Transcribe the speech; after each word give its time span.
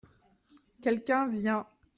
Quelqu’un 0.81 1.27
vient. 1.27 1.67